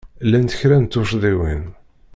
[0.25, 1.63] Llant kra n tuccḍiwin.